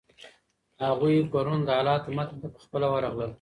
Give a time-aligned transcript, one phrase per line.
[0.83, 3.29] هغوی پرون د حالاتو متن ته په خپله ورغلل.